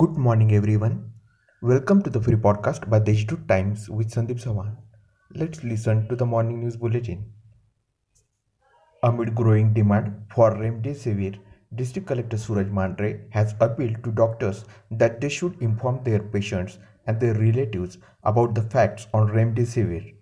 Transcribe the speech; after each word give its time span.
Good 0.00 0.16
morning, 0.16 0.50
everyone. 0.54 1.12
Welcome 1.60 2.02
to 2.04 2.08
the 2.08 2.20
free 2.26 2.36
podcast 2.44 2.88
by 2.88 3.00
Deshdoot 3.00 3.46
Times 3.46 3.86
with 3.90 4.10
Sandeep 4.10 4.38
Sawan. 4.42 4.68
Let's 5.34 5.62
listen 5.62 6.08
to 6.08 6.16
the 6.16 6.24
morning 6.24 6.60
news 6.60 6.76
bulletin. 6.84 7.18
Amid 9.02 9.34
growing 9.34 9.74
demand 9.74 10.14
for 10.34 10.52
remdesivir, 10.52 11.38
District 11.74 12.08
Collector 12.08 12.38
Suraj 12.38 12.68
Mandhare 12.68 13.26
has 13.34 13.54
appealed 13.60 14.02
to 14.04 14.10
doctors 14.22 14.64
that 14.90 15.20
they 15.20 15.28
should 15.28 15.60
inform 15.60 16.02
their 16.02 16.22
patients 16.36 16.78
and 17.06 17.20
their 17.20 17.34
relatives 17.34 17.98
about 18.22 18.54
the 18.54 18.62
facts 18.62 19.06
on 19.12 19.28
remdesivir. 19.28 20.14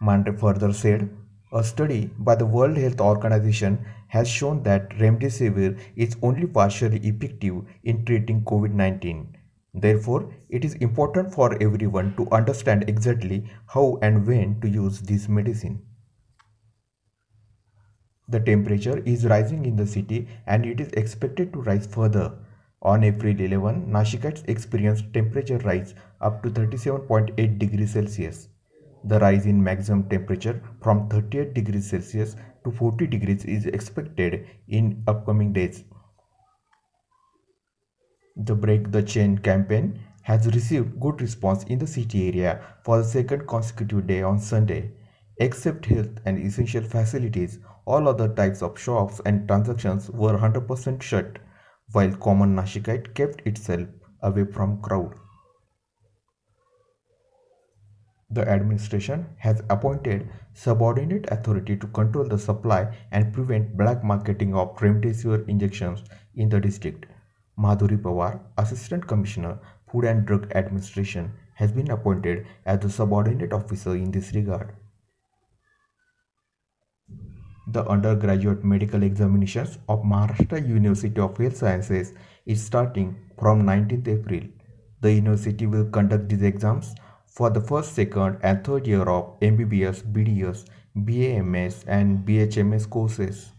Mandhare 0.00 0.38
further 0.38 0.72
said, 0.72 1.10
a 1.52 1.64
study 1.64 2.10
by 2.18 2.34
the 2.34 2.44
World 2.44 2.76
Health 2.76 3.00
Organization 3.00 3.84
has 4.08 4.28
shown 4.28 4.62
that 4.64 4.90
remdesivir 4.98 5.78
is 5.96 6.16
only 6.22 6.46
partially 6.46 6.98
effective 6.98 7.64
in 7.84 8.04
treating 8.04 8.42
COVID-19. 8.42 9.26
Therefore, 9.74 10.34
it 10.48 10.64
is 10.64 10.74
important 10.74 11.32
for 11.32 11.54
everyone 11.62 12.14
to 12.16 12.28
understand 12.30 12.88
exactly 12.88 13.50
how 13.66 13.98
and 14.02 14.26
when 14.26 14.60
to 14.60 14.68
use 14.68 15.00
this 15.00 15.28
medicine. 15.28 15.82
The 18.28 18.40
temperature 18.40 18.98
is 19.06 19.24
rising 19.24 19.64
in 19.64 19.76
the 19.76 19.86
city 19.86 20.28
and 20.46 20.66
it 20.66 20.80
is 20.80 20.88
expected 20.92 21.52
to 21.54 21.62
rise 21.62 21.86
further. 21.86 22.34
On 22.82 23.02
April 23.02 23.40
11, 23.40 23.86
Nashikites 23.86 24.46
experienced 24.48 25.12
temperature 25.14 25.58
rise 25.58 25.94
up 26.20 26.42
to 26.42 26.50
37.8 26.50 27.58
degrees 27.58 27.92
Celsius. 27.92 28.48
The 29.08 29.18
rise 29.20 29.46
in 29.46 29.64
maximum 29.64 30.06
temperature 30.10 30.60
from 30.82 31.08
38 31.08 31.54
degrees 31.54 31.88
Celsius 31.88 32.36
to 32.64 32.70
40 32.70 33.06
degrees 33.06 33.44
is 33.46 33.64
expected 33.64 34.46
in 34.68 35.02
upcoming 35.06 35.54
days. 35.54 35.84
The 38.36 38.54
Break 38.54 38.92
the 38.92 39.02
Chain 39.02 39.38
campaign 39.38 40.00
has 40.24 40.46
received 40.46 41.00
good 41.00 41.22
response 41.22 41.64
in 41.64 41.78
the 41.78 41.86
city 41.86 42.28
area 42.28 42.60
for 42.84 42.98
the 42.98 43.04
second 43.04 43.48
consecutive 43.48 44.06
day 44.06 44.20
on 44.22 44.38
Sunday. 44.38 44.92
Except 45.38 45.86
health 45.86 46.20
and 46.26 46.38
essential 46.38 46.84
facilities, 46.84 47.60
all 47.86 48.08
other 48.08 48.28
types 48.28 48.60
of 48.60 48.78
shops 48.78 49.22
and 49.24 49.48
transactions 49.48 50.10
were 50.10 50.36
100% 50.36 51.00
shut, 51.00 51.38
while 51.92 52.12
common 52.16 52.54
Nashikite 52.54 53.14
kept 53.14 53.46
itself 53.46 53.88
away 54.22 54.44
from 54.44 54.82
crowd. 54.82 55.14
The 58.30 58.46
administration 58.46 59.26
has 59.38 59.62
appointed 59.70 60.28
subordinate 60.52 61.30
authority 61.30 61.76
to 61.78 61.86
control 61.86 62.24
the 62.26 62.38
supply 62.38 62.94
and 63.10 63.32
prevent 63.32 63.74
black 63.76 64.04
marketing 64.04 64.54
of 64.54 64.76
remdesivir 64.76 65.48
injections 65.48 66.04
in 66.34 66.50
the 66.50 66.60
district. 66.60 67.06
Madhuri 67.58 67.96
Pawar, 67.96 68.40
Assistant 68.58 69.06
Commissioner, 69.06 69.58
Food 69.90 70.04
and 70.04 70.26
Drug 70.26 70.52
Administration, 70.54 71.32
has 71.54 71.72
been 71.72 71.90
appointed 71.90 72.46
as 72.66 72.80
the 72.80 72.90
subordinate 72.90 73.54
officer 73.54 73.96
in 73.96 74.10
this 74.10 74.34
regard. 74.34 74.74
The 77.68 77.86
undergraduate 77.86 78.62
medical 78.62 79.02
examinations 79.02 79.78
of 79.88 80.02
Maharashtra 80.02 80.68
University 80.68 81.18
of 81.18 81.36
Health 81.38 81.56
Sciences 81.56 82.12
is 82.44 82.62
starting 82.62 83.16
from 83.38 83.62
19th 83.62 84.08
April. 84.08 84.42
The 85.00 85.12
university 85.14 85.66
will 85.66 85.86
conduct 85.90 86.28
these 86.28 86.42
exams 86.42 86.94
for 87.38 87.50
the 87.50 87.60
first, 87.60 87.94
second, 87.94 88.38
and 88.42 88.64
third 88.64 88.86
year 88.92 89.08
of 89.16 89.26
MBBS, 89.48 89.98
BDS, 90.14 90.64
BAMS, 91.08 91.84
and 91.86 92.26
BHMS 92.26 92.90
courses. 92.90 93.52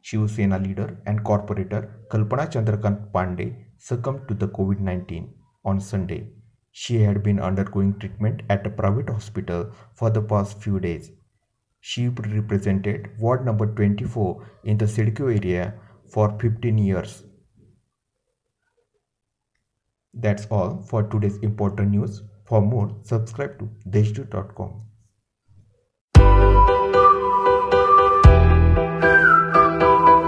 Shiv 0.00 0.30
Sena 0.30 0.58
leader 0.58 0.86
and 1.06 1.22
corporator 1.22 1.82
Kalpana 2.10 2.46
Chandrakant 2.54 3.12
Pandey 3.12 3.48
succumbed 3.78 4.26
to 4.28 4.34
the 4.34 4.48
COVID 4.48 4.80
19 4.80 5.28
on 5.66 5.80
Sunday. 5.80 6.20
She 6.70 7.02
had 7.02 7.22
been 7.22 7.38
undergoing 7.38 7.98
treatment 7.98 8.40
at 8.48 8.66
a 8.66 8.70
private 8.70 9.10
hospital 9.10 9.70
for 9.94 10.08
the 10.08 10.22
past 10.22 10.62
few 10.62 10.80
days. 10.80 11.10
She 11.80 12.08
represented 12.08 13.10
ward 13.18 13.44
number 13.44 13.66
24 13.66 14.48
in 14.64 14.78
the 14.78 14.86
CIDCO 14.86 15.28
area 15.36 15.74
for 16.08 16.30
15 16.40 16.78
years. 16.78 17.22
That's 20.14 20.46
all 20.46 20.80
for 20.82 21.02
today's 21.02 21.36
important 21.38 21.90
news. 21.90 22.22
For 22.46 22.62
more, 22.62 22.96
subscribe 23.02 23.58
to 23.58 23.68
deshdoot.com. 23.90 24.91